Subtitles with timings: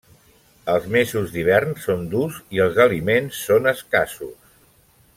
[0.75, 4.37] Els mesos d'hivern són durs i els aliments són escassos.